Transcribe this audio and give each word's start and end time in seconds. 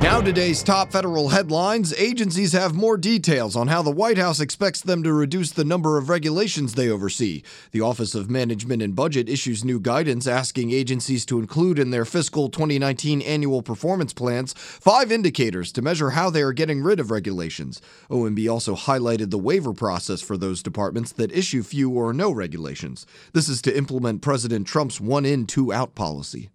Now, 0.00 0.20
today's 0.20 0.62
top 0.62 0.92
federal 0.92 1.28
headlines 1.28 1.92
agencies 1.94 2.52
have 2.52 2.72
more 2.72 2.96
details 2.96 3.56
on 3.56 3.66
how 3.66 3.82
the 3.82 3.90
White 3.90 4.16
House 4.16 4.38
expects 4.38 4.80
them 4.80 5.02
to 5.02 5.12
reduce 5.12 5.50
the 5.50 5.64
number 5.64 5.98
of 5.98 6.08
regulations 6.08 6.74
they 6.74 6.88
oversee. 6.88 7.42
The 7.72 7.80
Office 7.80 8.14
of 8.14 8.30
Management 8.30 8.80
and 8.80 8.94
Budget 8.94 9.28
issues 9.28 9.64
new 9.64 9.80
guidance 9.80 10.28
asking 10.28 10.70
agencies 10.70 11.26
to 11.26 11.40
include 11.40 11.80
in 11.80 11.90
their 11.90 12.04
fiscal 12.04 12.48
2019 12.48 13.22
annual 13.22 13.60
performance 13.60 14.12
plans 14.12 14.52
five 14.56 15.10
indicators 15.10 15.72
to 15.72 15.82
measure 15.82 16.10
how 16.10 16.30
they 16.30 16.42
are 16.42 16.52
getting 16.52 16.80
rid 16.80 17.00
of 17.00 17.10
regulations. 17.10 17.82
OMB 18.08 18.48
also 18.50 18.76
highlighted 18.76 19.30
the 19.30 19.38
waiver 19.38 19.72
process 19.72 20.22
for 20.22 20.36
those 20.36 20.62
departments 20.62 21.10
that 21.10 21.32
issue 21.32 21.64
few 21.64 21.90
or 21.90 22.12
no 22.12 22.30
regulations. 22.30 23.04
This 23.32 23.48
is 23.48 23.60
to 23.62 23.76
implement 23.76 24.22
President 24.22 24.68
Trump's 24.68 25.00
one 25.00 25.26
in, 25.26 25.44
two 25.44 25.72
out 25.72 25.96
policy. 25.96 26.50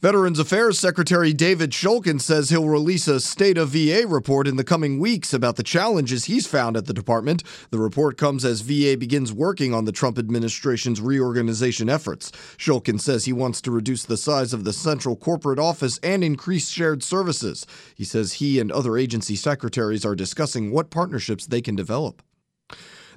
Veterans 0.00 0.38
Affairs 0.38 0.78
Secretary 0.78 1.32
David 1.32 1.70
Shulkin 1.70 2.20
says 2.20 2.50
he'll 2.50 2.68
release 2.68 3.08
a 3.08 3.18
State 3.18 3.58
of 3.58 3.70
VA 3.70 4.04
report 4.06 4.46
in 4.46 4.56
the 4.56 4.62
coming 4.62 5.00
weeks 5.00 5.32
about 5.32 5.56
the 5.56 5.62
challenges 5.62 6.26
he's 6.26 6.46
found 6.46 6.76
at 6.76 6.86
the 6.86 6.92
department. 6.92 7.42
The 7.70 7.78
report 7.78 8.16
comes 8.16 8.44
as 8.44 8.60
VA 8.60 8.96
begins 8.96 9.32
working 9.32 9.74
on 9.74 9.84
the 9.84 9.92
Trump 9.92 10.18
administration's 10.18 11.00
reorganization 11.00 11.88
efforts. 11.88 12.30
Shulkin 12.58 13.00
says 13.00 13.24
he 13.24 13.32
wants 13.32 13.60
to 13.62 13.70
reduce 13.70 14.04
the 14.04 14.16
size 14.16 14.52
of 14.52 14.64
the 14.64 14.72
central 14.72 15.16
corporate 15.16 15.58
office 15.58 15.98
and 16.02 16.22
increase 16.22 16.68
shared 16.68 17.02
services. 17.02 17.66
He 17.96 18.04
says 18.04 18.34
he 18.34 18.60
and 18.60 18.70
other 18.70 18.96
agency 18.96 19.34
secretaries 19.34 20.04
are 20.04 20.14
discussing 20.14 20.70
what 20.70 20.90
partnerships 20.90 21.46
they 21.46 21.62
can 21.62 21.74
develop. 21.74 22.22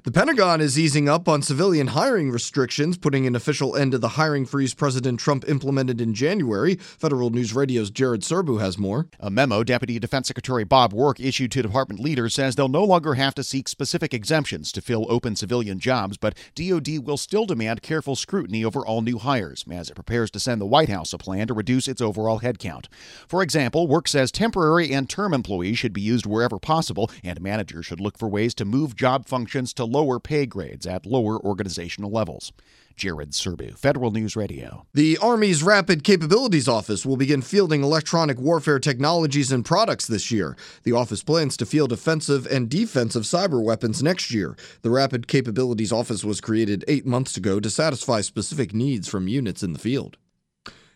The 0.02 0.12
Pentagon 0.12 0.62
is 0.62 0.78
easing 0.78 1.10
up 1.10 1.28
on 1.28 1.42
civilian 1.42 1.88
hiring 1.88 2.30
restrictions, 2.30 2.96
putting 2.96 3.26
an 3.26 3.36
official 3.36 3.76
end 3.76 3.92
to 3.92 3.98
the 3.98 4.08
hiring 4.08 4.46
freeze 4.46 4.72
President 4.72 5.20
Trump 5.20 5.46
implemented 5.46 6.00
in 6.00 6.14
January. 6.14 6.76
Federal 6.76 7.28
News 7.28 7.52
Radio's 7.54 7.90
Jared 7.90 8.22
Serbu 8.22 8.60
has 8.60 8.78
more. 8.78 9.08
A 9.20 9.28
memo 9.28 9.62
Deputy 9.62 9.98
Defense 9.98 10.28
Secretary 10.28 10.64
Bob 10.64 10.94
Work 10.94 11.20
issued 11.20 11.52
to 11.52 11.60
department 11.60 12.00
leaders 12.00 12.34
says 12.34 12.54
they'll 12.54 12.68
no 12.68 12.82
longer 12.82 13.12
have 13.14 13.34
to 13.34 13.44
seek 13.44 13.68
specific 13.68 14.14
exemptions 14.14 14.72
to 14.72 14.80
fill 14.80 15.04
open 15.10 15.36
civilian 15.36 15.78
jobs, 15.78 16.16
but 16.16 16.34
DoD 16.54 17.04
will 17.04 17.18
still 17.18 17.44
demand 17.44 17.82
careful 17.82 18.16
scrutiny 18.16 18.64
over 18.64 18.80
all 18.80 19.02
new 19.02 19.18
hires 19.18 19.66
as 19.70 19.90
it 19.90 19.96
prepares 19.96 20.30
to 20.30 20.40
send 20.40 20.62
the 20.62 20.66
White 20.66 20.88
House 20.88 21.12
a 21.12 21.18
plan 21.18 21.46
to 21.48 21.54
reduce 21.54 21.86
its 21.86 22.00
overall 22.00 22.40
headcount. 22.40 22.86
For 23.28 23.42
example, 23.42 23.86
Work 23.86 24.08
says 24.08 24.32
temporary 24.32 24.94
and 24.94 25.10
term 25.10 25.34
employees 25.34 25.78
should 25.78 25.92
be 25.92 26.00
used 26.00 26.24
wherever 26.24 26.58
possible, 26.58 27.10
and 27.22 27.38
managers 27.42 27.84
should 27.84 28.00
look 28.00 28.16
for 28.16 28.30
ways 28.30 28.54
to 28.54 28.64
move 28.64 28.96
job 28.96 29.26
functions 29.26 29.74
to 29.74 29.89
lower 29.90 30.18
pay 30.20 30.46
grades 30.46 30.86
at 30.86 31.06
lower 31.06 31.38
organizational 31.38 32.10
levels. 32.10 32.52
Jared 33.00 33.30
Serbu, 33.30 33.78
Federal 33.78 34.10
News 34.10 34.36
Radio. 34.36 34.84
The 34.92 35.16
Army's 35.22 35.62
Rapid 35.62 36.04
Capabilities 36.04 36.68
Office 36.68 37.06
will 37.06 37.16
begin 37.16 37.40
fielding 37.40 37.82
electronic 37.82 38.38
warfare 38.38 38.78
technologies 38.78 39.50
and 39.50 39.64
products 39.64 40.06
this 40.06 40.30
year. 40.30 40.54
The 40.82 40.92
office 40.92 41.22
plans 41.22 41.56
to 41.56 41.66
field 41.66 41.92
offensive 41.92 42.46
and 42.46 42.68
defensive 42.68 43.22
cyber 43.22 43.64
weapons 43.64 44.02
next 44.02 44.30
year. 44.32 44.54
The 44.82 44.90
Rapid 44.90 45.28
Capabilities 45.28 45.92
Office 45.92 46.24
was 46.24 46.42
created 46.42 46.84
eight 46.88 47.06
months 47.06 47.38
ago 47.38 47.58
to 47.58 47.70
satisfy 47.70 48.20
specific 48.20 48.74
needs 48.74 49.08
from 49.08 49.28
units 49.28 49.62
in 49.62 49.72
the 49.72 49.78
field. 49.78 50.18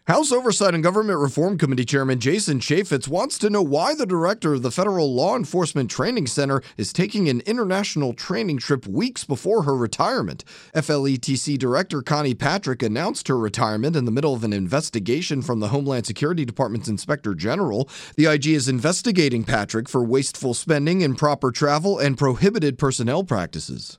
House 0.06 0.32
Oversight 0.32 0.74
and 0.74 0.82
Government 0.82 1.18
Reform 1.18 1.56
Committee 1.56 1.86
Chairman 1.86 2.20
Jason 2.20 2.60
Chaffetz 2.60 3.08
wants 3.08 3.38
to 3.38 3.48
know 3.48 3.62
why 3.62 3.94
the 3.94 4.04
director 4.04 4.52
of 4.52 4.60
the 4.60 4.70
Federal 4.70 5.14
Law 5.14 5.34
Enforcement 5.34 5.90
Training 5.90 6.26
Center 6.26 6.60
is 6.76 6.92
taking 6.92 7.30
an 7.30 7.40
international 7.46 8.12
training 8.12 8.58
trip 8.58 8.86
weeks 8.86 9.24
before 9.24 9.62
her 9.62 9.74
retirement. 9.74 10.44
FLETC 10.74 11.56
Director 11.56 12.02
Connie 12.02 12.34
Patrick 12.34 12.82
announced 12.82 13.28
her 13.28 13.38
retirement 13.38 13.96
in 13.96 14.04
the 14.04 14.10
middle 14.10 14.34
of 14.34 14.44
an 14.44 14.52
investigation 14.52 15.40
from 15.40 15.60
the 15.60 15.68
Homeland 15.68 16.04
Security 16.04 16.44
Department's 16.44 16.86
Inspector 16.88 17.34
General. 17.36 17.88
The 18.16 18.26
IG 18.26 18.48
is 18.48 18.68
investigating 18.68 19.42
Patrick 19.42 19.88
for 19.88 20.04
wasteful 20.04 20.52
spending, 20.52 21.00
improper 21.00 21.50
travel, 21.50 21.98
and 21.98 22.18
prohibited 22.18 22.78
personnel 22.78 23.24
practices. 23.24 23.98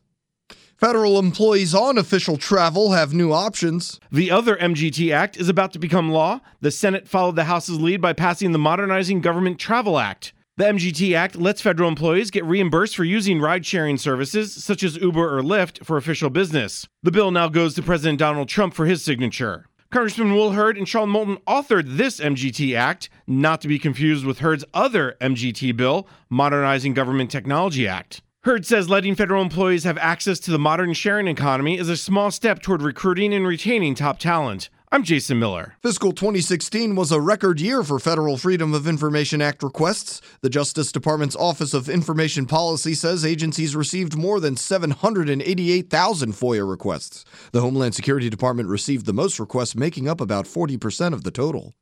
Federal 0.77 1.17
employees 1.17 1.73
on 1.73 1.97
official 1.97 2.35
travel 2.35 2.91
have 2.91 3.13
new 3.13 3.31
options. 3.31 3.97
The 4.11 4.29
other 4.29 4.57
MGT 4.57 5.13
Act 5.13 5.37
is 5.37 5.47
about 5.47 5.71
to 5.71 5.79
become 5.79 6.11
law. 6.11 6.41
The 6.59 6.69
Senate 6.69 7.07
followed 7.07 7.37
the 7.37 7.45
House's 7.45 7.79
lead 7.79 8.01
by 8.01 8.11
passing 8.11 8.51
the 8.51 8.59
Modernizing 8.59 9.21
Government 9.21 9.57
Travel 9.57 9.97
Act. 9.97 10.33
The 10.57 10.65
MGT 10.65 11.15
Act 11.15 11.37
lets 11.37 11.61
federal 11.61 11.87
employees 11.87 12.29
get 12.29 12.43
reimbursed 12.43 12.97
for 12.97 13.05
using 13.05 13.39
ride 13.39 13.65
sharing 13.65 13.97
services 13.97 14.53
such 14.65 14.83
as 14.83 14.97
Uber 14.97 15.37
or 15.37 15.41
Lyft 15.41 15.85
for 15.85 15.95
official 15.95 16.29
business. 16.29 16.85
The 17.03 17.11
bill 17.11 17.31
now 17.31 17.47
goes 17.47 17.73
to 17.75 17.81
President 17.81 18.19
Donald 18.19 18.49
Trump 18.49 18.73
for 18.73 18.85
his 18.85 19.01
signature. 19.01 19.67
Congressman 19.91 20.33
Will 20.33 20.51
Hurd 20.51 20.77
and 20.77 20.85
Seth 20.87 21.07
Moulton 21.07 21.37
authored 21.47 21.95
this 21.95 22.19
MGT 22.19 22.75
Act, 22.75 23.09
not 23.27 23.61
to 23.61 23.69
be 23.69 23.79
confused 23.79 24.25
with 24.25 24.39
Hurd's 24.39 24.65
other 24.73 25.15
MGT 25.21 25.77
bill, 25.77 26.05
Modernizing 26.29 26.93
Government 26.93 27.31
Technology 27.31 27.87
Act. 27.87 28.21
Hurd 28.45 28.63
says 28.63 28.87
letting 28.87 29.15
federal 29.15 29.41
employees 29.41 29.85
have 29.85 29.97
access 29.97 30.39
to 30.41 30.51
the 30.51 30.59
modern 30.59 30.93
sharing 30.93 31.27
economy 31.27 31.79
is 31.79 31.89
a 31.89 31.97
small 31.97 32.29
step 32.29 32.61
toward 32.61 32.83
recruiting 32.83 33.33
and 33.33 33.47
retaining 33.47 33.95
top 33.95 34.19
talent. 34.19 34.69
I'm 34.91 35.01
Jason 35.01 35.39
Miller. 35.39 35.77
Fiscal 35.81 36.11
2016 36.11 36.95
was 36.95 37.11
a 37.11 37.19
record 37.19 37.59
year 37.59 37.83
for 37.83 37.97
Federal 37.97 38.37
Freedom 38.37 38.75
of 38.75 38.87
Information 38.87 39.41
Act 39.41 39.63
requests. 39.63 40.21
The 40.41 40.51
Justice 40.51 40.91
Department's 40.91 41.35
Office 41.35 41.73
of 41.73 41.89
Information 41.89 42.45
Policy 42.45 42.93
says 42.93 43.25
agencies 43.25 43.75
received 43.75 44.15
more 44.15 44.39
than 44.39 44.57
788,000 44.57 46.31
FOIA 46.33 46.69
requests. 46.69 47.25
The 47.51 47.61
Homeland 47.61 47.95
Security 47.95 48.29
Department 48.29 48.69
received 48.69 49.07
the 49.07 49.11
most 49.11 49.39
requests, 49.39 49.73
making 49.73 50.07
up 50.07 50.21
about 50.21 50.45
40% 50.45 51.13
of 51.13 51.23
the 51.23 51.31
total. 51.31 51.73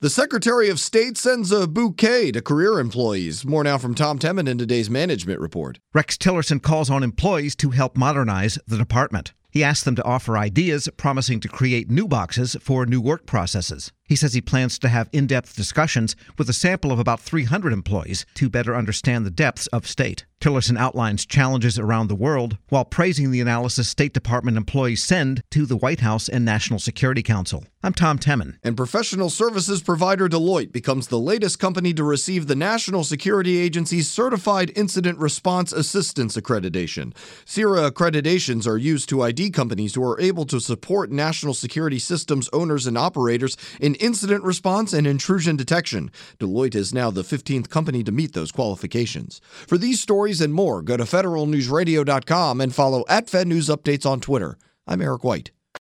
The 0.00 0.10
Secretary 0.10 0.68
of 0.68 0.78
State 0.78 1.18
sends 1.18 1.50
a 1.50 1.66
bouquet 1.66 2.30
to 2.30 2.40
career 2.40 2.78
employees. 2.78 3.44
More 3.44 3.64
now 3.64 3.78
from 3.78 3.96
Tom 3.96 4.20
Temin 4.20 4.48
in 4.48 4.56
today's 4.56 4.88
management 4.88 5.40
report. 5.40 5.80
Rex 5.92 6.16
Tillerson 6.16 6.62
calls 6.62 6.88
on 6.88 7.02
employees 7.02 7.56
to 7.56 7.70
help 7.70 7.96
modernize 7.96 8.60
the 8.64 8.78
department. 8.78 9.32
He 9.50 9.64
asks 9.64 9.82
them 9.82 9.96
to 9.96 10.04
offer 10.04 10.38
ideas, 10.38 10.88
promising 10.96 11.40
to 11.40 11.48
create 11.48 11.90
new 11.90 12.06
boxes 12.06 12.56
for 12.60 12.86
new 12.86 13.00
work 13.00 13.26
processes. 13.26 13.90
He 14.08 14.16
says 14.16 14.32
he 14.32 14.40
plans 14.40 14.78
to 14.78 14.88
have 14.88 15.10
in 15.12 15.26
depth 15.26 15.54
discussions 15.54 16.16
with 16.38 16.48
a 16.48 16.54
sample 16.54 16.90
of 16.90 16.98
about 16.98 17.20
300 17.20 17.72
employees 17.72 18.24
to 18.34 18.48
better 18.48 18.74
understand 18.74 19.26
the 19.26 19.30
depths 19.30 19.66
of 19.66 19.86
state. 19.86 20.24
Tillerson 20.40 20.78
outlines 20.78 21.26
challenges 21.26 21.80
around 21.80 22.06
the 22.06 22.14
world 22.14 22.58
while 22.68 22.84
praising 22.84 23.32
the 23.32 23.40
analysis 23.40 23.88
State 23.88 24.14
Department 24.14 24.56
employees 24.56 25.02
send 25.02 25.42
to 25.50 25.66
the 25.66 25.76
White 25.76 26.00
House 26.00 26.28
and 26.28 26.44
National 26.44 26.78
Security 26.78 27.22
Council. 27.22 27.64
I'm 27.82 27.92
Tom 27.92 28.18
Temin. 28.18 28.56
And 28.62 28.76
professional 28.76 29.30
services 29.30 29.82
provider 29.82 30.28
Deloitte 30.28 30.72
becomes 30.72 31.08
the 31.08 31.18
latest 31.18 31.58
company 31.58 31.92
to 31.94 32.04
receive 32.04 32.46
the 32.46 32.54
National 32.54 33.02
Security 33.02 33.58
Agency's 33.58 34.10
Certified 34.10 34.72
Incident 34.76 35.18
Response 35.18 35.72
Assistance 35.72 36.36
Accreditation. 36.36 37.14
CIRA 37.44 37.90
accreditations 37.90 38.66
are 38.66 38.78
used 38.78 39.08
to 39.08 39.22
ID 39.22 39.50
companies 39.50 39.94
who 39.94 40.04
are 40.04 40.20
able 40.20 40.44
to 40.46 40.60
support 40.60 41.10
national 41.10 41.54
security 41.54 41.98
systems 41.98 42.48
owners 42.52 42.86
and 42.86 42.96
operators 42.96 43.56
in 43.80 43.96
incident 44.00 44.44
response 44.44 44.92
and 44.92 45.06
intrusion 45.06 45.56
detection. 45.56 46.10
Deloitte 46.38 46.74
is 46.74 46.94
now 46.94 47.10
the 47.10 47.22
15th 47.22 47.68
company 47.68 48.02
to 48.04 48.12
meet 48.12 48.32
those 48.32 48.52
qualifications. 48.52 49.40
For 49.66 49.78
these 49.78 50.00
stories 50.00 50.40
and 50.40 50.52
more, 50.54 50.82
go 50.82 50.96
to 50.96 51.04
federalnewsradio.com 51.04 52.60
and 52.60 52.74
follow 52.74 53.04
at 53.08 53.26
Updates 53.26 54.06
on 54.06 54.20
Twitter. 54.20 54.58
I'm 54.86 55.02
Eric 55.02 55.24
White. 55.24 55.50